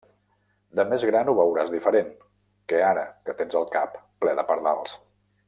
[0.79, 2.09] De més gran ho veuràs diferent,
[2.73, 3.05] que ara
[3.43, 4.99] tens el cap ple de pardals.